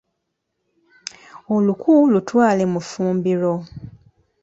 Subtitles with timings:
[1.55, 3.53] Oluku lutwale mu ffumbiro.